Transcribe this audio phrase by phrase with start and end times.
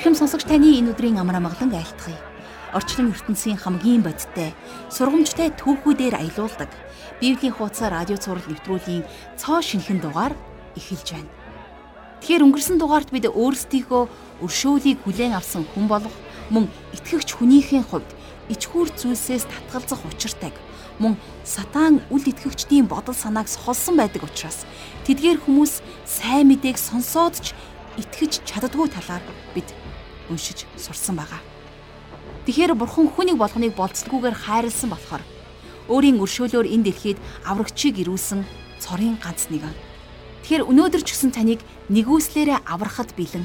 [0.00, 2.16] Архим сонсогч таны энэ өдрийн амар амгалан айлтгая.
[2.72, 4.56] Орчлон ертөнцийн хамгийн бодиттой,
[4.88, 6.72] сургамжтай түүхүүдээр аялуулдаг
[7.20, 9.04] Библийн хуудас радио цаураар нэвтрүүлгийн
[9.36, 10.32] цоо шинхэн дугаар
[10.72, 11.28] эхэлж байна.
[12.24, 14.02] Тэгэхээр өнгөрсөн дугаарт бид өөрсдийгөө
[14.40, 16.16] өршөөлийг хүлээн авсан хүн болох
[16.48, 18.08] мөн итгэгч хүнийхээ хувьд
[18.56, 20.56] ичхүүр зүйлсээс татгалзах учиртайг
[20.96, 24.64] мөн сатан үл итгэгчдийн бодол санааг сохолсон байдаг учраас
[25.04, 27.52] тэдгээр хүмүүс сайн мэдээг сонсоод ч
[28.00, 29.22] итгэж чаддгүй талаар
[29.54, 29.68] бид
[30.32, 31.40] уншиж сурсан байгаа.
[32.48, 35.22] Тэгэхээр бурхан хүнийг болгоныг болцлогүйгээр хайрлсан болохоор
[35.92, 38.46] өөрийн өршөөлөөр энэ дэлхийд аврагчийг ирүүлсэн
[38.80, 39.76] цорын ганц нэгэн.
[40.42, 41.60] Тэгэхээр өнөөдөр ч гэсэн таныг
[41.92, 43.44] нэгүслээрээ аврахад бэлэн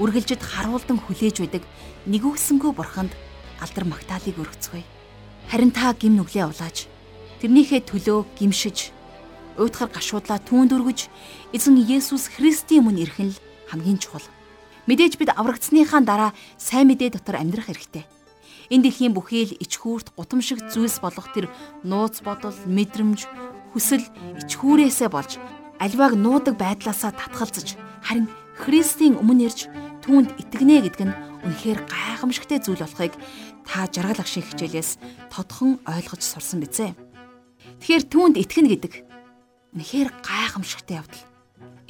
[0.00, 1.62] үргэлжид харуулдан хүлээж байдаг
[2.08, 3.12] нэгүсэнгөө бурханд
[3.60, 4.84] алдар магтаалыг өргөцгөөе.
[5.52, 6.88] Харин та гим нүглээ улааж
[7.44, 8.96] тэрнийхээ төлөө гимшиж
[9.60, 11.12] уйтхар гашуудлаа түүнд өргөж
[11.52, 13.34] эзэн Есүс Христийн өмнө ирэх нь
[13.70, 14.26] хамгийн чухал.
[14.90, 18.04] Мэдээж бид аврагдсныхаа дараа сайн мэдээ дотор амьдрах хэрэгтэй.
[18.70, 21.50] Энэ дэлхийн бүхий л ичхүүрт гутамшиг зүйлс болох тэр
[21.82, 23.26] нууц бодол, мэдрэмж,
[23.74, 24.02] хүсэл
[24.46, 25.38] ичхүүрээсээ болж
[25.82, 29.66] альвааг нуудаг байдлаасаа татгалзаж харин Христийн өмнө ирж
[30.04, 31.14] түүнд итгэнэ гэдг нь
[31.46, 33.14] үнэхээр гайхамшигтай зүйл болохыг
[33.64, 35.00] та жаргал агшийн хичээлээс
[35.32, 36.92] тодхон ойлгож сурсан бизээ.
[37.80, 38.92] Тэгэхээр түүнд итгэнэ гэдэг
[39.72, 41.29] үнэхээр гайхамшигтай явдал.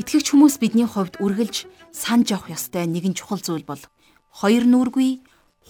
[0.01, 3.85] Итгэгч хүмүүс бидний хувьд үргэлж санаж явах ёстой нэгэн чухал зүйл бол
[4.33, 5.21] хоёр нүргүй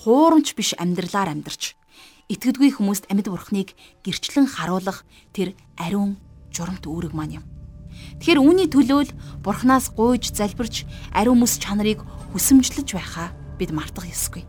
[0.06, 1.74] хуурамч биш амьдралаар амьдарч
[2.30, 3.74] итгэдэггүй хүмүүст амьд бурхныг
[4.06, 5.02] гэрчлэн харуулах
[5.34, 6.14] тэр ариун
[6.54, 7.44] журамт үүрэг маань юм.
[8.22, 14.46] Тэгэхээр үүний төлөө л бурхнаас гуйж залбирч ариун мэс чанарыг хүсэмжлэж байхаа бид мартах ёсгүй.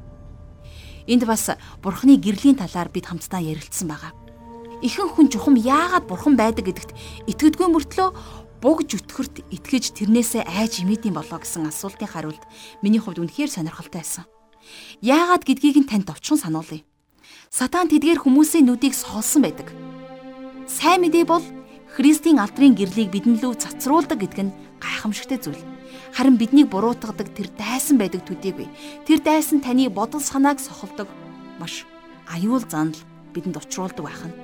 [1.09, 4.13] Энд бас бурхны гэрлийн талаар бид хамтдаа ярилцсан байгаа.
[4.85, 6.93] Ихэнх хүн чухам яагаад бурхан байдаг гэдэгт
[7.33, 8.09] итгэдэггүй мөртлөө
[8.61, 12.45] буг зүтгэрт итгэж тэрнээсээ айж имээдийн болоо гэсэн асуултын хариулт
[12.85, 14.25] миний хувьд үнэхээр сонирхолтой байсан.
[15.01, 16.85] Яагаад гэдгийг нь танд товчхон сануулъя.
[17.49, 19.73] Сатан тэдгээр хүмүүсийн нүдийг соолсон байдаг.
[20.69, 21.43] Сайн мэдээ бол
[21.91, 25.59] Христийн алдрын гэрлийг бидэн лүү цацруулдаг гэдэг нь гайхамшигтай зүйл.
[26.15, 28.69] Харин биднийг буруутгадаг тэр дайсан байдаг төдийгүй.
[29.03, 31.09] Тэр дайсан таны бодол санааг сохолдог
[31.59, 31.83] маш
[32.31, 32.95] аюул занал
[33.33, 34.37] бидэнд учруулдаг байх нь.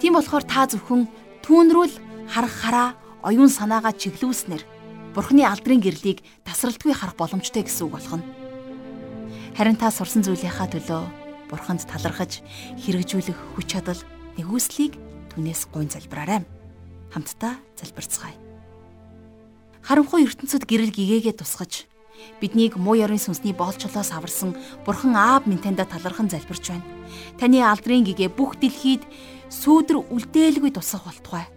[0.00, 1.08] Тийм болохоор та зөвхөн
[1.40, 1.94] түүнрүүл
[2.28, 2.88] харах хараа
[3.26, 4.62] оюун санаагаа чиглүүлснээр
[5.10, 8.28] Бурхны алдрын гэрлийг тасралтгүй харах боломжтой гэсэн үг болох нь.
[9.58, 11.02] Харин та сурсан зүйлийнхаа төлөө
[11.50, 12.44] Бурханд талархаж
[12.78, 13.98] хэрэгжүүлэх хүч чадал
[14.38, 14.94] нэгүслийг
[15.34, 16.46] түнээс гуйн залбираарай.
[17.10, 18.36] Хамтдаа залбирцгаая.
[19.82, 21.88] Харанхуй ертөнцид гэрэл гэгээгээ тусгаж
[22.38, 24.54] биднийг муу ёрын сүнсний боолчлоос аварсан
[24.84, 26.86] Бурхан Аав минь таньда талархан залбирч байна.
[27.40, 29.02] Таны алдрын гэгээ бүх дэлхийд
[29.50, 31.55] сүүдэр үлдээлгүй тусах болтугай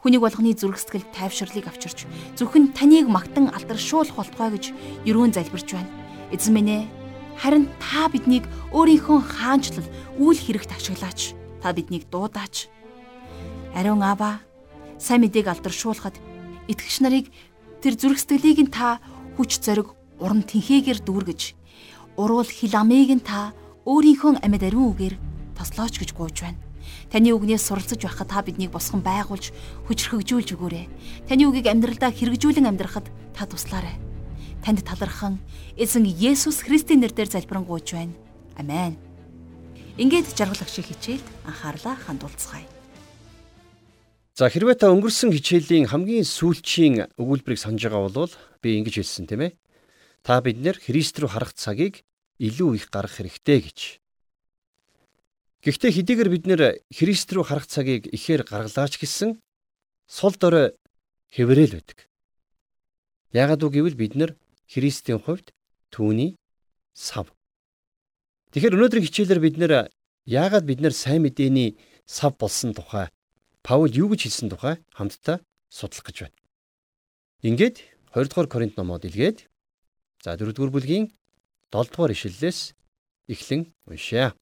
[0.00, 2.08] Хүнийг болгоны зүрх сэтгэл тайвширлыг авчирч
[2.40, 4.64] зөвхөн таныг магтан алдаршуулах болтугай гэж
[5.04, 5.92] ерөөн залбирч байна.
[6.32, 6.82] Эзэн минь ээ
[7.36, 11.36] харин та биднийг өөрийнхөө хаанчлал үйл хэрэгт ашиглаач.
[11.60, 12.72] Та биднийг дуудаач.
[13.76, 14.40] Ариун Аава
[14.96, 16.16] сайн мэдээг алдаршуулахад
[16.68, 17.26] итгэгч нарыг
[17.84, 19.04] тэр зүрх сэтгэлийг нь та
[19.36, 21.40] хүч зориг уран тэнхээгээр дүүргэж
[22.16, 23.52] уруул хил амыг нь та
[23.88, 25.14] өөрийнхөө амьд ариун үгээр
[25.56, 26.69] тослооч гэж гуйж байна.
[27.10, 29.50] Таны үгнээс суралцж байхад та биднийг босгон байгуулж,
[29.90, 30.86] хүчрхэгжүүлж өгөөрэй.
[31.26, 33.98] Таны үгийг амьдралдаа хэрэгжүүлэн амьдрахад та туслаарай.
[34.64, 35.40] Танд талархан
[35.76, 38.14] эзэн Есүс Христийн нэрээр залбирanгуйч байна.
[38.60, 38.96] Амен.
[39.96, 42.68] Ингээд жаргалах шиг хичээлд анхаарлаа хандуулцгаая.
[44.36, 48.32] За хэрвээ та өнгөрсөн хичээлийн хамгийн сүүлчийн өгүүлбэрийг санаж байгаа бол
[48.64, 49.52] би ингэж хэлсэн тийм ээ.
[50.24, 52.00] Та бид нэр Христ рүү харах цагийг
[52.40, 53.99] илүү их гаргах хэрэгтэй гэж
[55.60, 59.36] Гэхдээ хэдийгээр бид нэр Христ рүү харах цагийг ихээр гаргалаач гэсэн
[60.08, 60.72] сул дорой
[61.36, 62.08] хэврээл байдаг.
[63.36, 65.52] Яагад үг гэвэл бид нэр Христийн хувьд
[65.92, 66.40] түүний
[66.96, 67.28] сав.
[68.56, 69.72] Тэгэхээр өнөөдрийн хичээлээр бид нэр
[70.24, 71.76] яагаад бид нэр сайн мэдээний
[72.08, 73.12] сав болсон тухай
[73.62, 76.38] Паул юу гэж хэлсэн тухай хамтдаа судлах гэж байна.
[77.44, 77.76] Ингээд
[78.16, 79.44] 2 дугаар Коринт номоод илгээд
[80.24, 81.12] за 4 дугаар бүлгийн
[81.68, 82.72] 7 дугаар ишлэлээс
[83.28, 84.32] эхлэн уншъя.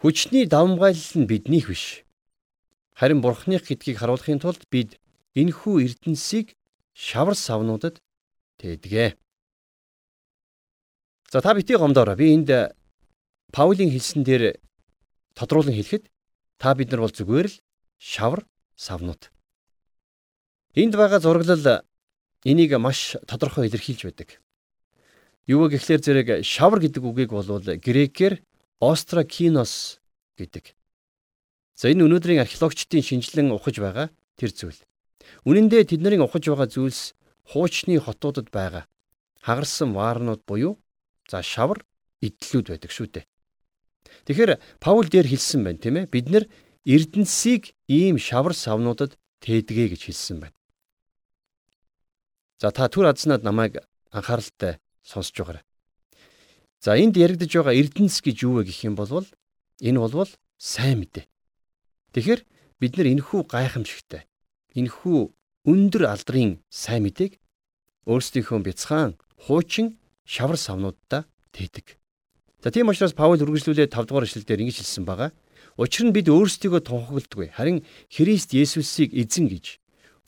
[0.00, 2.08] Хүчний давмгайлал нь биднийх биш.
[2.96, 4.96] Харин Бурхных гэдгийг харуулахын тулд бид
[5.36, 6.56] энэхүү эрдэнсийг
[6.96, 8.00] шавар савнуудад
[8.64, 9.20] тээдгээ.
[11.28, 12.16] За та битгий гомдоорой.
[12.16, 12.48] Би энд
[13.52, 14.56] Паулийн хэлсэн дээр
[15.36, 16.08] тодруулан хэлэхэд
[16.56, 17.60] та бид нар бол зүгээр л
[18.00, 18.48] шавар
[18.80, 19.28] савнууд.
[20.80, 21.84] Энд байгаа зураглал
[22.48, 24.40] энийг маш тодорхой илэрхийлж байдаг.
[25.44, 28.40] Юу гэхлээр зэрэг шавар гэдэг үгийг бол грекээр
[28.80, 30.00] остракинос
[30.36, 30.74] гэдэг.
[31.76, 34.08] За энэ өнөөдрийн археологчдын шинжилэн ухаж байгаа
[34.40, 34.80] тэр зүйл.
[35.44, 37.14] Үнэн дээр тэдний ухаж байгаа зүйлс
[37.52, 38.84] хуучны хотуудад байгаа.
[39.40, 40.76] хагарсан ваарнууд буюу
[41.28, 41.84] за шавар
[42.20, 43.24] идлүүд байдаг шүү дээ.
[44.28, 46.12] Тэгэхээр Паул дээр хэлсэн байна тийм ээ.
[46.12, 46.44] Бид нэр
[46.84, 50.56] Эрдэнсийг ийм шавар савнуудад тээдгээ гэж хэлсэн байна.
[52.60, 53.80] За та түр азнаад намайг
[54.12, 55.64] анхааралтай сонсож байгаарай.
[56.80, 59.28] За энд яригдж байгаа Эрдэнэс гэж юу вэ гэх юм бол
[59.84, 61.28] энэ болвол сайн мэдээ.
[62.16, 62.40] Тэгэхээр
[62.80, 64.24] бид нар энэхүү гайхамшигтай
[64.72, 65.18] энэхүү
[65.68, 67.36] өндөр алдрын сайн мэдээг
[68.08, 72.00] өөрсдийнхөө бяцхан хуучин шавар савнуудаа тээдэг.
[72.64, 75.30] За тийм учраас Паул үргэлжлүүлээд 5 дугаар эшлэлдэр ингэж хэлсэн байгаа.
[75.76, 77.52] Учир нь бид өөрсдийгөө тунхагладаггүй.
[77.56, 79.80] Харин Христ Есүсийг эзэн гэж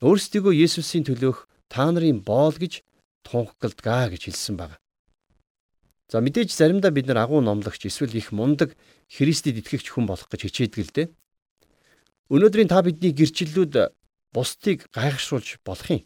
[0.04, 2.84] өөрсдийгөө Есүсийн төлөөх та нарын боол гэж
[3.24, 4.81] тунхагладгаа гэж хэлсэн байна.
[6.12, 8.76] За мэдээж заримдаа бид нар агуу номлогч эсвэл их мундаг
[9.08, 11.08] Христэд итгэгч хүн болох гэж хичээдэг л дээ.
[12.28, 13.96] Өнөөдрийн та бидний гэрчлэлүүд
[14.36, 16.04] бусдыг гайхшруулж болох юм.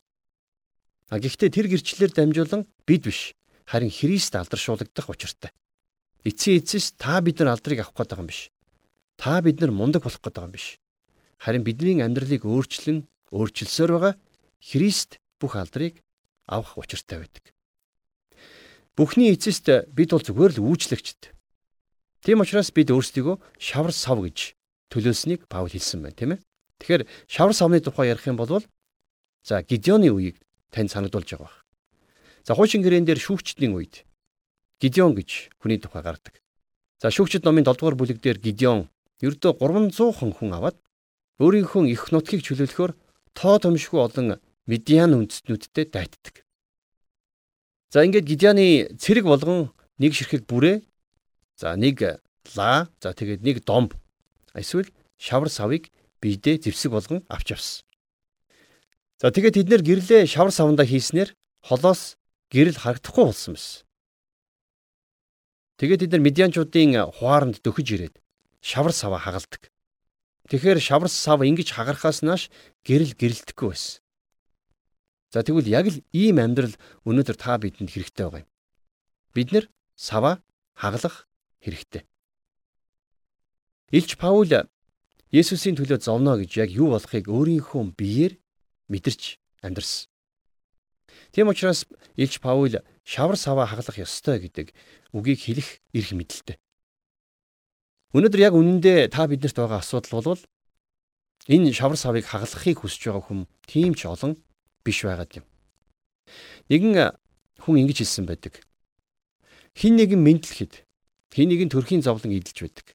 [1.11, 3.35] А гэхдээ тэр гэрчлэлээр дамжуулан бид биш
[3.67, 5.50] харин Христ алдаршуулагдах учиртай.
[6.23, 8.55] Эцсийн эцэс та бид нар алдрыг авах байгаа юм биш.
[9.19, 10.79] Та бид нар мундаг болох байгаа юм биш.
[11.43, 14.14] Харин бидний амьдралыг өөрчлөн өөрчилсөөр байгаа
[14.62, 15.99] Христ бүх алдрыг
[16.47, 17.56] авах учиртай байдаг.
[18.96, 21.37] Бүхний эцэст бид бол зүгээр л үйлчлэгчд.
[22.25, 24.56] Тийм учраас бид өөрсдийгөө шавар сав гэж
[24.88, 26.40] төлөөснийг Паул хэлсэн байна, тийм ээ.
[26.81, 28.64] Тэгэхээр шавар савны тухай ярих юм бол
[29.44, 30.40] за Гидеоны үеийг
[30.72, 31.56] танд санагдуулж байгаа баг.
[32.48, 34.08] За хуучин гэрээн дээр шүүгчдийн үед
[34.81, 36.40] Гидеон гэж хүний тухай гардаг.
[36.96, 38.88] За шүүгчд номын 7 дугаар бүлэг дээр Гидеон
[39.20, 40.81] ердөө 300 хүн аваад
[41.37, 42.92] өөрийнхөө их нутгийг чөлөөлөхөөр
[43.37, 46.45] тоо томшгүй олон Медиан үндэстнүүдтэй дайтдаг.
[47.96, 50.84] За ингээд Гидеаны цэрэг болгон нэг ширхэг бүрээ
[51.56, 52.20] за нэг
[52.52, 53.96] лаа за тэгээд нэг домб
[54.52, 55.88] эсвэл шавар савыг
[56.20, 57.88] биедээ зэвсэг болгон авч явсан.
[59.16, 61.32] За тэгээд тэд нэр гэрлээ шавар саванда хийснээр
[61.64, 62.20] холоос
[62.52, 63.88] гэрэл харагдахгүй болсон байсан.
[65.81, 68.20] Тэгээд тэд нар медианчуудын хуааранд дөхөж ирээд
[68.60, 69.72] шавар саваа хагалдаг.
[70.52, 72.52] Тэгэхээр шавар сав ингэж хагарахаас нааш
[72.84, 74.04] гэрэл гэрэлтэхгүй байсан.
[75.31, 78.50] За тэгвэл яг л ийм амьдрал өнөөдөр та бидэнд хэрэгтэй байгаа юм.
[79.34, 79.64] Бид нэр
[79.99, 80.43] сава
[80.75, 81.26] хаглах
[81.61, 82.06] хэрэгтэй.
[83.90, 84.50] Илч Паул
[85.34, 88.38] Есүсийн төлөө зовно гэж яг юу болохыг өөрийнхөө биеэр
[88.87, 90.06] мэдэрч амьдарсан.
[91.34, 91.84] Тийм учраас
[92.14, 94.70] Илч Паул шавар сава хаглах ёстой гэдэг
[95.11, 96.56] үгийг хэлэх эрх мэдэлтэй.
[98.14, 100.43] Өнөөдөр яг үнэндээ та биднэрт байгаа асуудал бол
[101.50, 104.38] энэ шавар савыг хаглахыг хүсэж байгаа хүн тийм ч олон
[104.87, 105.47] биш байгаад юм.
[106.71, 107.19] Нэгэн
[107.59, 108.62] хүн ингэж хэлсэн байдаг.
[109.75, 110.87] Хин нэгэн мэдлэхэд
[111.35, 112.87] хин нэгэн төрхийн зовлон идэлж байдаг.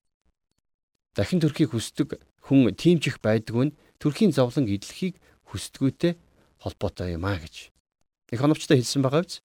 [1.12, 2.16] Дахин төрхийг хүсдэг
[2.48, 5.20] хүн тийм ч их байдгүй нь төрхийн зовлон идэлхийг
[5.52, 6.16] хүсдгүйтэй
[6.64, 7.68] холбоотой юм а гэж.
[8.32, 9.44] Их оновчтой хэлсэн байгаа биз?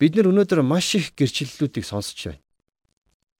[0.00, 2.40] Бид нар өнөөдөр маш их гэрчлэлүүдийг сонсч байна.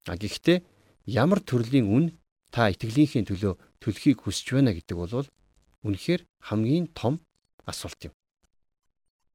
[0.04, 0.60] А гэхдээ
[1.08, 2.04] ямар төрлийн үн
[2.52, 5.24] та итгэлийнхээ төлөө төлөхийг хүсэж байна гэдэг бол
[5.88, 6.22] үнэхээр
[6.52, 7.24] хамгийн том
[7.66, 8.14] асуулт юм.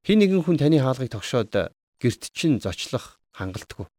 [0.05, 1.53] Хин нэгэн хүн таны хаалгыг тогшоод
[2.01, 3.89] гэрт чинь зочлох хангалтгүй.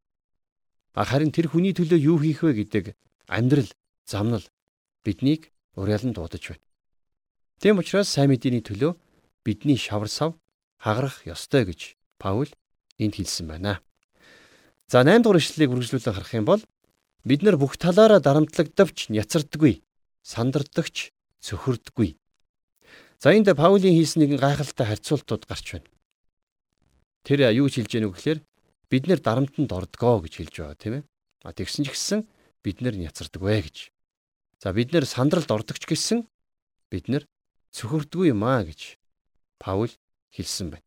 [0.97, 2.97] Харин тэр хүний төлөө юу хийх вэ гэдэг
[3.29, 3.69] амьдрал,
[4.07, 4.45] замнал
[5.05, 6.65] биднийг уриалан дуудаж байна.
[7.61, 8.97] Тэм учраас сайн мэдээний төлөө
[9.45, 10.39] бидний шавар сав
[10.81, 12.49] хагарах ёстой гэж Паул
[12.97, 13.81] энд хэлсэн байна.
[14.89, 16.63] За 8 дугаар ишлэлийг үргэлжлүүлэн харах юм бол
[17.25, 19.83] бид нар бүх талаараа дарамтлагдавч няцардаггүй,
[20.23, 21.13] сандардагч
[21.45, 22.17] цөхөрдөггүй.
[23.19, 25.89] За энд Паулийн хийсэн нэгэн гайхалтай харьцуултууд гарч байна.
[27.25, 28.41] Тэр юу хэлж вэ гэхээр
[28.93, 31.05] бид нэр дарамтанд ордгоо гэж хэлж байгаа тийм ээ.
[31.49, 32.29] А тэгсэн ч гэсэн
[32.61, 33.77] бид нэр няцардаг вэ гэж.
[34.61, 36.29] За бид нэр сандралд ордог ч гэсэн
[36.93, 37.25] бид нэр
[37.73, 39.01] цөхөрдгүй юм аа гэж
[39.57, 39.89] Паул
[40.37, 40.85] хэлсэн байна.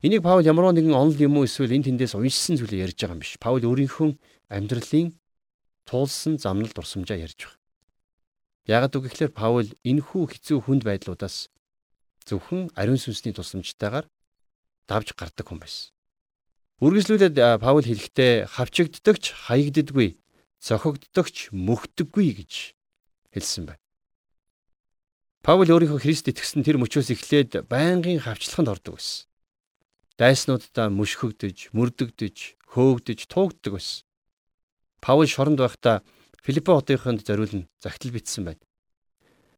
[0.00, 3.22] Энийг Паул ямар нэгэн онол юм уу эсвэл энэ тэндээс уншсан зүйлээ ярьж байгаа юм
[3.22, 3.36] биш.
[3.36, 4.16] Паул өөрийнхөө
[4.48, 5.12] амьдралын
[5.84, 7.57] туулсан замнал дурсамжаа ярьж байгаа.
[8.68, 11.48] Яагад үг гэхээр Паул энэхүү хэцүү хүнд байдлуудаас
[12.28, 14.04] зөвхөн ариун сүнсний тусламжтайгаар
[14.84, 15.88] давж гардаг хүн байсан.
[16.84, 20.20] Үргэлжлүүлээд Паул хэлэхдээ хавчигддагч хаягддаггүй,
[20.60, 22.52] зохигддагч мөхдөггүй гэж
[23.32, 23.82] хэлсэн байна.
[25.40, 29.24] Паул өөрийнхөө Христ итгэсэн тэр мөчөөс эхлээд байнгын хавчлаханд ордог байсан.
[30.20, 32.36] Дайснуудаа мөшгөгдөж, мөрдөгдөж,
[32.74, 34.04] хөөгдөж, туугддаг байсан.
[35.00, 36.04] Паул шоронд байхдаа
[36.42, 38.62] Филиппо хотынд зориулна загтал бичсэн байна.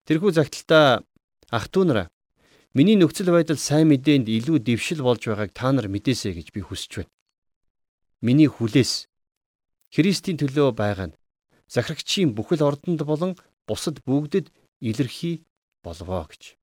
[0.07, 1.05] Тэрхүү загталтаа
[1.51, 2.09] ах トゥ нараа
[2.75, 7.03] миний нөхцөл байдал сайн мэдээнд илүү дэвшил болж байгааг та нар мэдээсэй гэж би хүсэж
[7.03, 7.13] байна.
[8.23, 9.11] Миний хүлээс
[9.91, 11.19] Христийн төлөө байгаа нь
[11.67, 13.33] захирагчийн бүхэл ордонд болон
[13.67, 15.43] бусад бүгдэд илэрхий
[15.83, 16.55] болвоо гэж.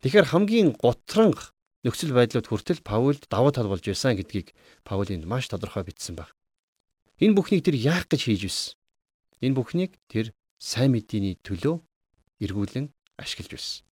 [0.00, 1.52] Тэгэхээр хамгийн гутранг
[1.84, 6.32] нөхцөл байдлууд хүртэл Паулд давуу тал болж байсан гэдгийг Паулинд маш тодорхой бичсэн баг.
[7.20, 8.79] Энэ бүхнийг тэр яах гэж хийж байсан?
[9.40, 11.80] Энэ бүхнийг тэр сайн мэдээний төлөө
[12.44, 13.84] эргүүлэн ашиглаж байсан.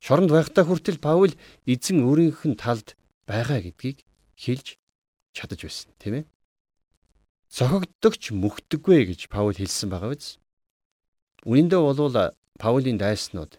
[0.00, 1.34] Шоронд байхдаа хүртэл Паул
[1.66, 2.94] эзэн өөрийнх нь талд
[3.26, 4.06] байгаа гэдгийг
[4.38, 4.78] хэлж
[5.36, 6.24] чадаж байсан, тийм ээ?
[7.50, 10.38] Цохогддогч мөхдөггүй гэж Паул хэлсэн байгаа биз?
[11.44, 13.58] Үнэндээ болвол Паулийн дайснууд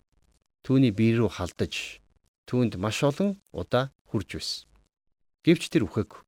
[0.64, 2.00] түүний бие рүү халдаж
[2.48, 4.70] түүнд маш олон удаа хурж байсан.
[5.44, 6.22] Гэвч тэр үхээгүй.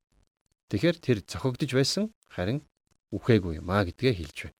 [0.73, 2.65] Тэгэхээр тэр цохогдож байсан харин
[3.13, 4.58] үхээгүй юм а гэдгээ хэлж байна.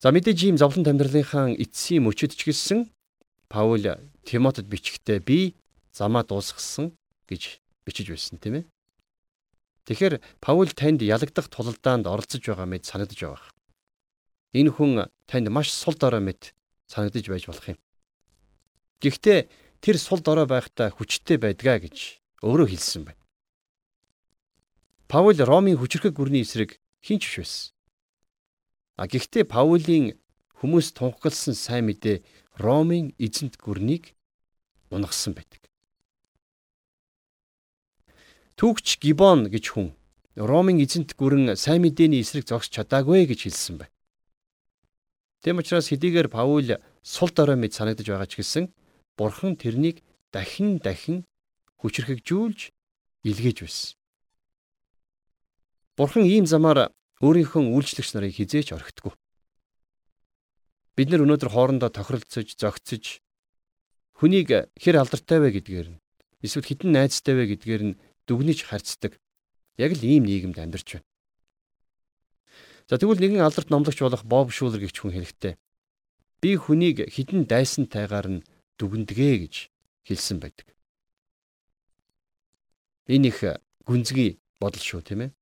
[0.00, 2.88] За мэдээж ийм зовлон амьдралынхаа эцсийн мөчөд ч гэсэн
[3.52, 3.84] Паул
[4.24, 5.56] Тимотед бичгтээ би
[5.92, 6.96] замаа дуусгасан
[7.28, 8.64] гэж бичиж байсан тийм ээ.
[9.88, 13.52] Тэгэхээр Паул танд ялагдах тулалдаанд оролцож байгаа мэд санагдаж байгаа.
[14.52, 14.92] Энэ хүн
[15.26, 16.52] танд маш сул дорой мэд
[16.86, 17.78] санагдаж байж болох юм.
[19.00, 19.48] Гэхдээ
[19.80, 23.22] тэр сул дорой байхдаа хүчтэй байдгаа гэж өөрөө хэлсэн байна.
[25.08, 27.72] Паул Ромын хүчрхэг гүрний эсрэг хинч биш байсан.
[28.98, 30.18] А гэхдээ Паулийн
[30.58, 32.22] хүмүүс тунхагласан сайн мэдээ
[32.58, 34.18] Ромын эзэнт гүрнийг
[34.90, 35.62] унгасан байдаг.
[38.58, 39.94] Түүгч Гибон гэж хүн
[40.34, 43.94] Ромын эзэнт гүрэн сайн мэдээний эсрэг зогсож чадаагүй гэж хэлсэн байна.
[45.42, 48.74] Тэм учраас хэдийгээр Паул сул дорой мэд санагдаж байгаа ч гэсэн
[49.14, 50.02] Бурхан тэрнийг
[50.34, 51.22] дахин дахин
[51.78, 52.74] хүчрхэгжүүлж
[53.22, 53.97] илгээж байсан.
[55.98, 59.18] Бурхан ийм замаар өөрийнхөө үйлчлэгч нарыг хизээч орхитгүй.
[60.94, 63.18] Бид нар өнөөдөр хоорондоо тохиролцож, зөгцөж
[64.22, 66.00] хүнийг хэр алдартай вэ гэдгээр нь
[66.46, 67.98] эсвэл хитэн найзтай вэ гэдгээр нь
[68.30, 69.18] дүгнэж харьцдаг.
[69.74, 71.06] Яг л ийм нийгэмд амьдарч байна.
[72.86, 75.58] За тэгвэл нэгэн алдарт номлогч болох Боб Шулер гихч хүн хэлэхдээ
[76.38, 78.46] би хүнийг хитэн дайсантайгаар нь
[78.78, 79.54] дүгнэдэгэ гэж
[80.06, 80.70] хэлсэн байдаг.
[83.10, 83.38] Энэ их
[83.82, 85.37] гүнзгий бодол шүү, тийм ээ.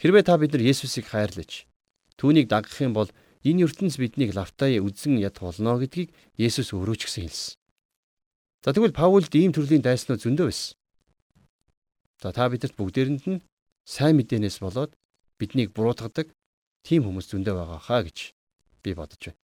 [0.00, 1.66] Хэрвээ та бид нар Есүсийг хайрлаж
[2.18, 3.10] түүнийг дагах юм бол
[3.44, 7.54] энэ ертөнц биднийг лавтаа үзэн яд болно гэдгийг Есүс өөрөө ч гэсэн хэлсэн.
[8.64, 10.74] За тэгвэл Паулд ийм төрлийн дайснууд зөндөө байсан.
[12.22, 13.44] За та бидэрт бүгдээрэнд нь
[13.84, 14.96] сайн мэдээнээс болоод
[15.36, 16.32] биднийг буруутгадаг
[16.80, 18.32] тийм хүмүүс зөндөө байгаа хаа гэж
[18.80, 19.40] би бодож байна.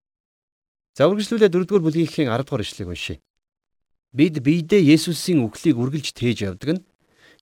[0.93, 3.17] За үргэлжлүүлээ 4-р бүлгийнхээ 10-р ишлэгийг уншъя.
[4.13, 6.85] Бид биедээ Есүсийн үхлийг үргэлж тээж явдаг нь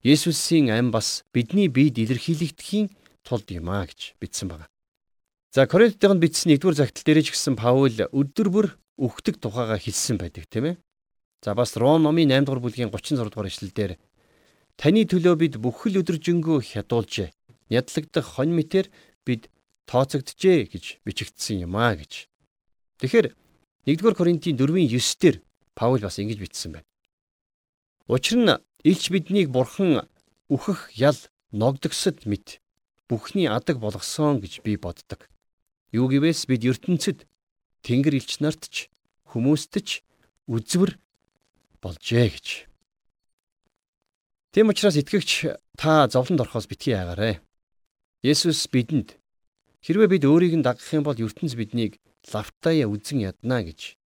[0.06, 2.94] Есүсийн ам бас бидний биед илэрхийлэгдэхийн
[3.26, 4.70] тулд юм а гэж бичсэн байна.
[5.50, 8.68] За Коринтын бичсэн 1-р загтал дээр ч гэсэн Паул өдөр бүр
[9.02, 10.76] үхдэг тухайга хэлсэн байдаг тийм ээ.
[11.42, 13.92] За бас Ром номын 8-р бүлгийн 36-р эшлэлдэр
[14.78, 17.34] таны төлөө бид бүхэл өдржингөө хядуулжээ.
[17.74, 18.94] Ядлагдах хонь мэтэр
[19.26, 19.50] бид
[19.90, 22.30] тооцогджээ гэж бичигдсэн юм а гэж.
[23.02, 23.34] Тэгэхээр
[23.90, 25.42] 1-р Коринтын 4-ийн 9-дэр
[25.74, 26.86] Паул бас ингэж бичсэн байна.
[28.06, 28.54] Учир нь
[28.86, 30.06] Илч биднийг бурхан
[30.46, 31.18] үхэх ял
[31.50, 32.62] ногдгсод мэд
[33.10, 35.26] бүхний адаг болгосон гэж би боддог.
[35.90, 37.26] Юу гэвээс бид ертөнцид
[37.82, 38.94] Тэнгэр илч нарт ч
[39.34, 40.06] хүмүүст ч
[40.46, 41.02] үзвэр
[41.82, 42.48] болжээ гэж.
[44.54, 45.50] Тэм учраас итгэгч
[45.82, 47.42] та зовлонд орохоос битгий яагаарэ.
[48.22, 49.18] Есүс бидэнд
[49.82, 51.98] хэрвээ бид өөрийг нь дагах юм бол ертөнц биднийг
[52.30, 53.98] лавтая үзэн ядна гэж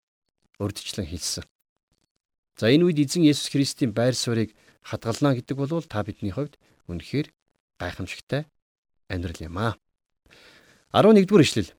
[0.55, 1.43] урдчлан хэлсэн.
[2.59, 4.51] За энэ үед эзэн Есүс Христийн байр суурийг
[4.89, 6.57] хадгална гэдэг бол та бидний хувьд
[6.89, 7.29] үнэхээр
[7.77, 8.49] гайхамшигтай
[9.07, 9.77] амьдрал юм аа.
[10.91, 11.69] 11-р эшлэл.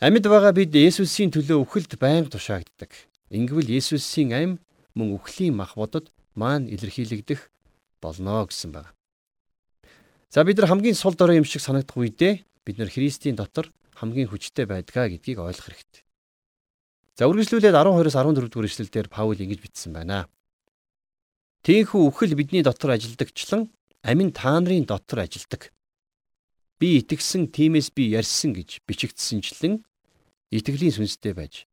[0.00, 2.90] Амьд байгаа бид Есүсийн төлөө үхэлд байнга тушаагддаг.
[3.28, 4.50] Ингэвэл Есүсийн ам
[4.96, 7.52] мөн үхлийн мах бодод маань илэрхийлэгдэх
[8.00, 8.90] болно гэсэн байна.
[10.32, 14.28] За бид нар хамгийн сул дорой юм шиг санагдах үедээ бид нар Христийн дотор хамгийн
[14.28, 16.02] хүчтэй байдгаа гэдгийг ойлгох хэрэгтэй.
[17.14, 20.26] За үргэлжлүүлээд 12-оос 14 дугаар эшлэлдэр Паул ингэж бичсэн байна.
[21.64, 23.72] Тийхүү үхэл бидний дотор ажилдагчлан
[24.04, 25.72] амин та нарын дотор ажилдаг.
[26.76, 29.80] Би итгэсэн тиймээс би ярьсан гэж бичигдсэнчлэн
[30.52, 31.64] итгэлийн сүнстэй байж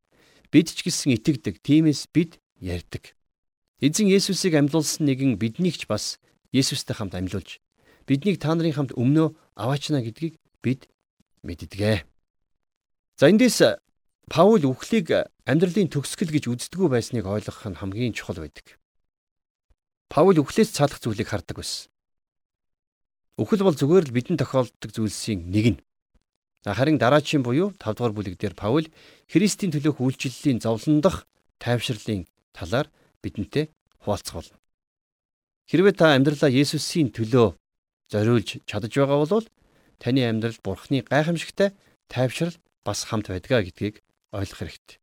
[0.47, 3.11] бид ч гэсэн итгэдэг тиймээс бид ярьдаг.
[3.83, 6.23] Эзэн Есүсийг амьлуулсан нэгэн биднийг ч бас
[6.55, 7.59] Есүстэй хамт амьлуулж
[8.07, 10.87] биднийг та нарын хамт өмнөө аваачна гэдгийг бид
[11.43, 12.07] мэддэгэ.
[13.19, 13.75] За эндээс
[14.31, 15.11] Паул үхлийг
[15.43, 18.79] амьдралын төгсгөл гэж үздэггүй байсныг ойлгох нь хамгийн чухал байдаг.
[20.11, 21.87] Паул үхлээс цаадах зүйлийг хардаг байсан.
[23.39, 25.79] Үхэл бол зүгээр л бидэнд тохиолддог зүйлсийн нэг нь.
[26.67, 28.91] Харин дараачийн буюу 5 дугаар бүлэг дээр Паул
[29.31, 31.23] Христийн төлөөх үйлчлэлийн зовлондох
[31.63, 32.91] тайвширлын талаар
[33.23, 33.71] бидэнтэй
[34.03, 34.59] хуваалцах болно.
[35.71, 37.55] Хэрвээ та амьдралаа Есүсийн төлөө
[38.11, 39.47] зориулж чадаж байгаа бол
[39.95, 41.71] таны амьдрал Бурхны гайхамшигтай
[42.11, 44.03] тайвшрал бас хамт байдгаа гэдгийг
[44.35, 44.99] ойлгох хэрэгтэй.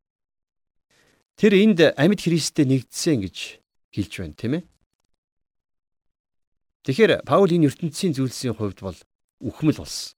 [1.33, 3.37] Тэр энд амьд Христтэй нэгдсэн гэж
[3.89, 4.63] хэлж байна, тийм ээ.
[6.87, 8.99] Тэгэхээр Паул энэ ертөнцийн зүйлсийн хувьд бол
[9.43, 10.15] үхмэл болсон.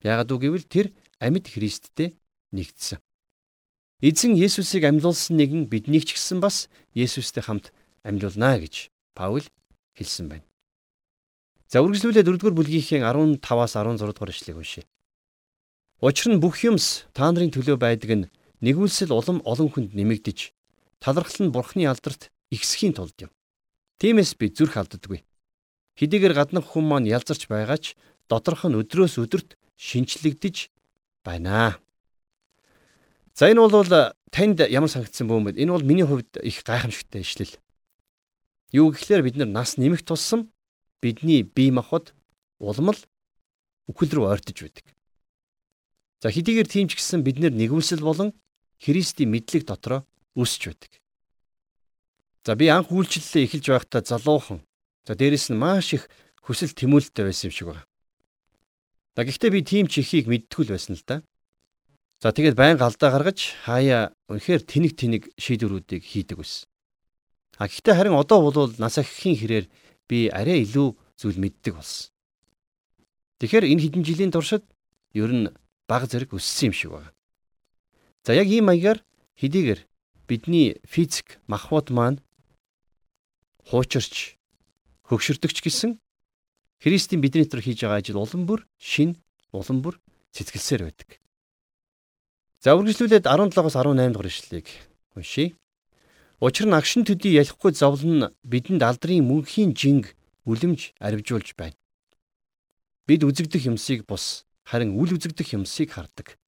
[0.00, 0.86] Яагад үг гэвэл тэр
[1.20, 2.16] амьд Христтэй
[2.52, 3.00] нэгдсэн.
[4.04, 7.72] Эзэн Есүсийг амьлуулсан нэгэн биднийг ч гэсэн бас Есүстэй хамт
[8.04, 9.44] амьлуулна гэж Паул
[9.96, 10.46] хэлсэн байна.
[11.68, 14.84] За үргэлжлүүлээд 4-р бүлгийнхээ 15-аас 16 дугаар ишлэгийг уншъя.
[16.04, 18.28] Учир нь бүх юмс та нарын төлөө байдаг нь
[18.60, 20.52] нэгүүлсэл улам олон хүнд нэмэгдэж
[21.00, 23.32] талархал нь бурхны алдарт ихсхийн тулд юм.
[23.98, 25.24] Тиймээс би зүрх алддаггүй.
[25.94, 27.94] Хэдийгээр гаднах хүн маань ялзарч байгаа ч
[28.28, 30.70] доторх нь өдрөөс өдөрт шинчлэгдэж
[31.22, 31.78] байна.
[33.34, 33.86] За энэ бол
[34.34, 37.54] танд ямар санагдсан бөөмөд энэ бол миний хувьд их гайхамшигтай ишлэл.
[38.74, 40.50] Юу гэхээр бид нар нас нэмэх тусам
[40.98, 42.14] бидний бие махбод
[42.58, 42.98] улмал
[43.86, 44.86] үхэл рүү ойртож байдаг.
[46.18, 48.34] За хэдийгээр тийм ч гэсэн бид нэгүсэл болон
[48.82, 50.02] Христийн мэдлэг дотроо
[50.34, 50.92] өсөж байдаг.
[52.42, 54.64] За би анх үйлчлэлээ эхэлж байхдаа залуухан.
[55.04, 56.08] За дээрэс нь маш их
[56.40, 57.84] хүсэл тэмүүлэлтэй байсан юм шиг байна.
[59.16, 61.22] За гэхдээ би тийм ч ихийг мэдтгүл байсан л да.
[62.24, 66.64] За тэгээд байн галдаа гаргаж хаяа үнэхээр тэнэг тэнэг шийдвэрүүдийг хийдэг байсан.
[67.60, 69.66] А гэхдээ харин одоо бол нас ахихын хэрээр
[70.08, 72.10] би арай илүү зүйл мэддэг болсон.
[73.38, 74.64] Тэгэхээр энэ хэдэн жилийн туршид
[75.12, 75.52] ер нь
[75.84, 77.12] баг зэрэг өссөн юм шиг байна.
[78.24, 79.04] За яг ийм маягаар
[79.36, 79.84] хэдийгээр
[80.26, 82.24] бидний физик махбод маань
[83.68, 84.40] хуучирч
[85.08, 86.00] хөгшөрдөгч гэсэн
[86.80, 89.16] Христийн бидний дотор хийж байгаа ажил улам бүр шин
[89.52, 90.00] улам бүр
[90.32, 91.20] цэцгэлсээр байдаг.
[92.60, 94.68] За үргэлжлүүлээд 17-оос 18 дугаар ишлэлийг
[95.16, 95.56] уншийе.
[96.40, 100.16] Учир нь агшин төдий ялахгүй зовлон бидэнд алдрын мөнхийн жинг
[100.48, 101.76] үлэмж арвижуулж байна.
[103.06, 106.40] Бид үзэгдэх юмсыг бус харин үл үзэгдэх юмсыг хардаг.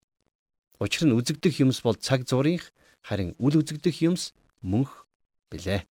[0.81, 2.73] Учир нь үзэгдэх юмс бол цаг зуурынх
[3.05, 5.05] харин үл үзэгдэх юмс мөнх
[5.53, 5.85] билээ.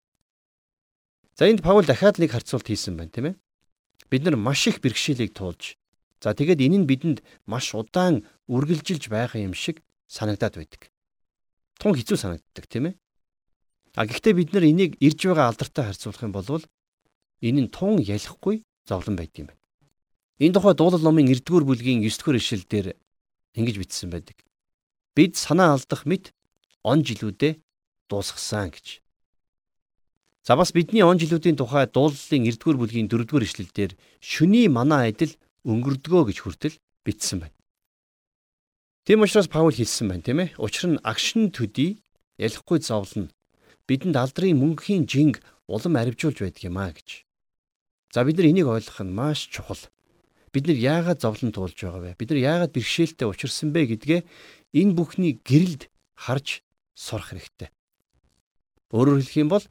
[1.36, 3.36] За энд Паул дахиад нэг харьцуулт хийсэн байна тийм ээ.
[4.08, 5.76] Бид нар маш их бэрхшээлийг туулж
[6.24, 10.88] за тэгээд энэ нь бидэнд маш удаан үргэлжилж байгаа юм шиг санагдаад байдаг.
[11.76, 12.96] Тун хэцүү санагддаг тийм ээ.
[14.00, 16.64] А гэхдээ бид нар энийг ирж байгаа алдартай харьцуулах юм бол
[17.44, 19.62] энэ нь тун ялахгүй зовлон байдаг юм байна.
[20.40, 22.88] Энэ тухай дуулал номын 9-р бүлгийн 9-р ишлэл дээр
[23.60, 24.40] ингэж бичсэн байдаг.
[25.16, 26.32] Бид санаа алдах мэт
[26.84, 27.60] он жилүүдээ
[28.10, 29.05] дуусгасан гэж.
[30.46, 35.34] За бас бидний он жилүүдийн тухай дуулалын 9-р бүлгийн 4-р ишлэл дээр шүний манаа адил
[35.66, 37.58] өнгөрдгөө гэж хүртэл бичсэн байна.
[39.10, 40.54] Тийм учраас Паул хэлсэн байна, тийм ээ.
[40.62, 41.98] Учир нь агшин төдий
[42.38, 43.34] ялахгүй зовлон
[43.90, 47.26] бидэнд алдрын мөнхийн жинг улам арвижуулж байдаг юм а гэж.
[48.14, 49.82] За бид нар энийг ойлгох нь маш чухал
[50.54, 52.22] бид нар яагаад зовлон туулж байгаа вэ?
[52.22, 54.22] Бид нар яагаад бэрхшээлтэй учирсан бэ гэдгээ
[54.78, 56.62] энэ бүхний гэрэлд харж
[56.94, 57.74] сурах хэрэгтэй.
[58.94, 59.66] Өөрөөр хэлэх юм бол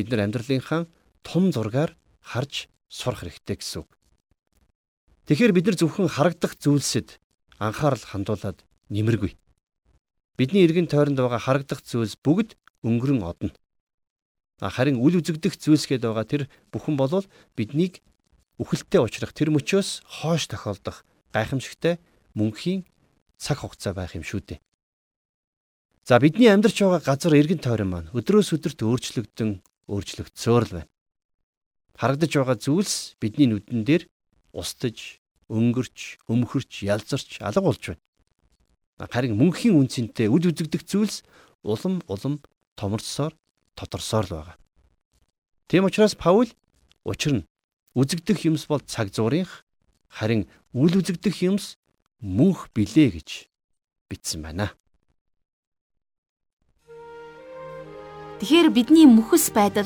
[0.00, 0.88] бид нар амьдралынхаа
[1.20, 1.92] том зургаар
[2.24, 3.90] харж сурах хэрэгтэй гэсэн үг.
[5.28, 7.20] Тэгэхээр бид нар зөвхөн харагдах зүйлсэд
[7.60, 9.36] анхаарал хандуулад нэмэргүй.
[10.40, 13.52] Бидний эргэн тойронд байгаа харагдах зүйлс бүгд өнгөрөн одно.
[14.58, 18.00] Харин үл үзэгдэх зүйлс гээд байгаа тэр бүхэн болвол биднийг
[18.56, 22.00] үхэлтэд учрах тэр мөчөөс хоош тохиолдох гайхамшигтай
[22.34, 22.88] мөнхийн
[23.36, 24.60] цаг хугацаа байх юм шүү дээ.
[26.04, 30.90] За бидний амьдарч байгаа газар эргэн тойрон маань өдрөөс өдөрт өөрчлөгдөн өөрчлөгдсөөр л байна.
[31.98, 34.06] Харагдаж байгаа зүйлс бидний нүдэн дээр
[34.54, 35.18] устж,
[35.50, 38.00] өнгөрч, өмхөрч, ялзарч алга болж байна.
[39.10, 41.26] Харин мөнхийн үнцэнтэй үд үзэгдэх зүйлс
[41.66, 42.38] улам улам
[42.78, 43.34] томорцсоор
[43.74, 44.56] тоторсоор л байгаа.
[45.68, 46.48] Тийм учраас Паул
[47.04, 47.44] учир нь
[47.94, 49.66] Үзэгдэх юмс бол цаг зуурынх
[50.06, 51.74] харин үл үзэгдэх юмс
[52.22, 53.50] мөнх билээ гэж
[54.06, 54.70] бичсэн байна.
[58.40, 59.84] Тэгэхээр бидний мөхс байдал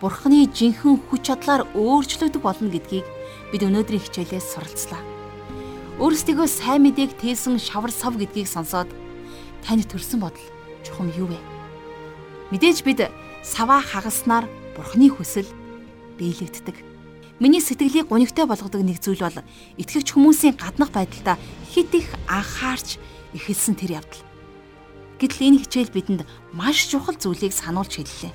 [0.00, 3.04] Бурхны жинхэнэ хүч чадлаар өөрчлөгдөх болно гэдгийг
[3.52, 5.04] бид өнөөдрийн хичээлээс суралцлаа.
[6.00, 8.88] Өөрсдөө сайн мэдээг тээсэн шавар сав гэдгийг сонсоод
[9.60, 10.48] танд төрсэн бодол
[10.88, 11.36] чухам юу вэ?
[12.48, 13.12] Мэдээж бид
[13.44, 15.48] саваа хагаснаар Бурхны хүсэл
[16.16, 16.80] биелэгддэг.
[17.44, 19.44] Миний сэтгэлийг гонигтай болгодог нэг зүйл бол
[19.76, 21.36] итгэгч хүмүүсийн гаднах байдалтай
[21.68, 22.96] хит их анхаарч
[23.36, 24.25] эхэлсэн тэр явдал.
[25.16, 28.32] Гэтэл энэ хичээл бидэнд маш чухал зүйлийг сануулж хэллээ.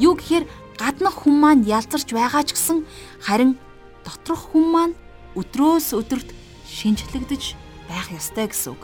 [0.00, 0.44] Юу гэхээр
[0.80, 2.86] гаднах хүн маань ялзарч байгаа ч гэсэн
[3.20, 3.60] харин
[4.06, 4.94] доторх хүн маань
[5.36, 6.32] өдрөөс өдөрт
[6.64, 7.42] шинжлэгдэж
[7.90, 8.82] байх ёстой гэсэн үг.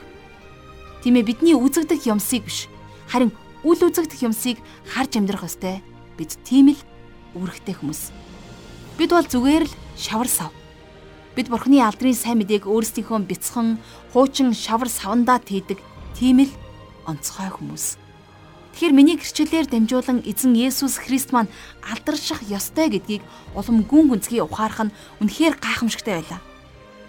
[1.00, 2.68] Тийм ээ бидний үзэгдэх юмсыг биш
[3.08, 3.32] харин
[3.64, 4.60] үл үзэгдэх юмсыг
[4.92, 5.80] харж амьдрах ёстой.
[6.20, 6.80] Бид тийм л
[7.32, 8.12] үүрэгтэй хүмүүс.
[9.00, 10.52] Бид бол зүгээр л шавар сав.
[11.34, 13.82] Бид Бурхны алдрын сайн мэдээг өөрсдийнхөө бяцхан
[14.14, 15.82] хуучин шавар савандаа тийдэг
[16.14, 16.52] тийм л
[17.06, 17.96] онцгой хүмүүс.
[18.74, 21.52] Тэгэхээр миний гэрчлэлээр дамжуулан эзэн Есүс Христ маань
[21.86, 23.22] алдарших ёстой гэдгийг
[23.54, 26.42] улам гүн гүнзгий ухаарах нь үнэхээр гайхамшигтай байлаа.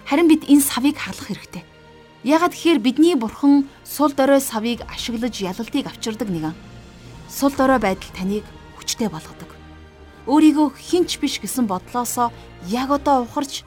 [0.06, 1.66] Харин бид энэ савыг харлах хэрэгтэй.
[2.22, 6.54] Ягаад гэхээр бидний бурхан сул дорой савыг ашиглаж ялалтыг авчирдаг нэгэн.
[7.30, 8.46] Сул дорой байдал таныг
[8.78, 9.50] хүчтэй болгодог.
[10.30, 12.30] Өөрийгөө хинч биш гэсэн бодлоосоо
[12.70, 13.66] яг одоо ухарч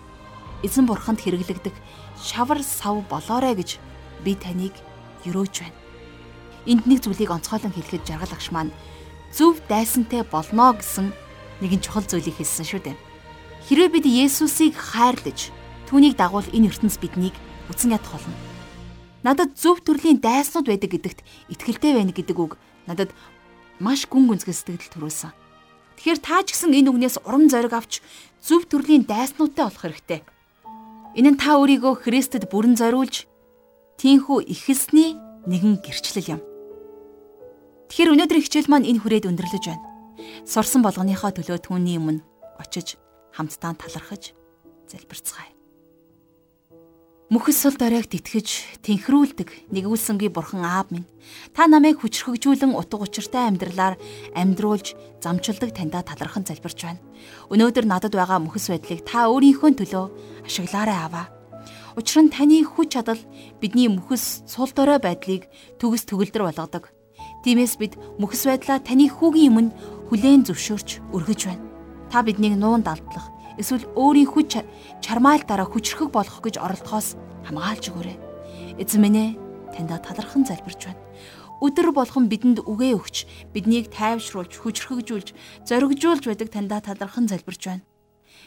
[0.62, 1.74] эзэн бурханд хэрэглэгдэх
[2.22, 3.78] шавар сав болоорой гэж
[4.22, 4.74] би таныг
[5.26, 5.77] юрөөж байна.
[6.68, 8.76] Энд нэг зүйлийг онцгойлон хэлэхэд жаргал агш маань
[9.33, 11.16] зөв дайсантай болно гэсэн
[11.64, 12.96] нэгэн чухал зүйлийг хэлсэн шүү дээ.
[13.72, 15.48] Хэрвээ бид Есүсийг хайрлаж
[15.88, 17.33] түүнийг дагуул энэ ертөнц биднийг
[17.72, 18.37] үтсэн ядах болно.
[19.24, 21.20] Надад зөв төрлийн дайснууд байдаг гэдэгт
[21.52, 23.11] итгэлтэй байна гэдэг үг надад
[23.81, 25.33] маш гүн гүнзгий сэтгэл төрүүлсэн.
[25.98, 28.04] Тэгэхээр та ч гэсэн энэ үгнээс урам зориг авч
[28.38, 30.20] зөв төрлийн дайснуудтай болох хэрэгтэй.
[31.18, 33.26] Энэ нь та өөрийгөө Христэд бүрэн зориулж
[33.98, 35.18] тийхүү ихэсний
[35.50, 36.40] нэгэн гэрчлэл юм.
[37.88, 39.85] Тэгэхээр өнөөдрийн хичээл маань энэ хүрээд өндөрлөж байна.
[40.44, 42.20] Сурсан болгоныхоо төлөө түүний өмнө
[42.61, 43.01] очиж
[43.33, 44.37] хамтдаа талархаж
[44.88, 45.59] залбирцгаая.
[47.29, 51.05] Мөхөс сул доройг тэтгэж тэнхрүүлдэг нэгүүлсэнгүй бурхан аав минь
[51.53, 54.01] та намайг хүчрхэгжүүлэн утга учиртай амьдралаар
[54.33, 57.05] амьдруулж замчилдаг таньда талархан залбирч байна.
[57.53, 60.05] Өнөөдөр надад байгаа мөхөс байдлыг та өөрийнхөө төлөө
[60.48, 61.29] ашиглаарай аваа.
[62.01, 63.20] Учир нь таны хүч чадал
[63.61, 66.88] бидний мөхөс сул дорой байдлыг төгс төгөлдөр болгодог.
[67.46, 69.74] Тиймээс бид мөхс байдлаа таны хүүгийн өмнө
[70.11, 71.64] хүлээн зөвшөөрч өргөж байна.
[72.11, 74.59] Та биднийг нуун далдлах эсвэл өөрийн хүч
[75.05, 77.14] чармаалтаараа хүчрхэг болгох гэж оролдохоос
[77.46, 78.16] хамгаалж өгөөрэй.
[78.83, 79.31] Эзэн минь ээ
[79.74, 81.03] таньда талархан залбирч байна.
[81.59, 85.35] Өдөр болгон бидэнд үгээ өгч, биднийг тайвшруулж, хүчрхэгжүүлж,
[85.66, 87.87] зоригжуулж байдаг таньда талархан залбирч байна.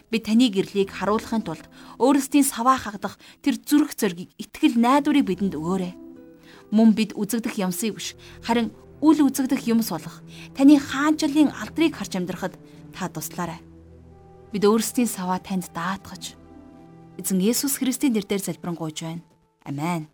[0.08, 1.68] Бид таны гэрлийг харуулахын тулд
[2.00, 6.01] өөрсдийн саваа хагдах тэр зүрх зоригийг итгэл найдварыг бидэнд өгөөрэй
[6.72, 8.72] мөн бид үзэгдэх юмсыг биш харин
[9.04, 10.24] үл үзэгдэх юмс болох
[10.56, 12.56] таны хаанчлалын алдрыг харж амьдрахад
[12.96, 13.60] та туслаарай.
[14.52, 16.36] Бид өөрсдийн саваа танд даатгаж
[17.20, 19.24] эзэн Есүс Христийн нэрээр залбирanгуйж байна.
[19.66, 20.08] Амен.